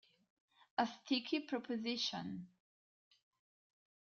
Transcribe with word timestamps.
A 0.79 0.87
Sticky 0.87 1.41
Proposition 1.45 2.47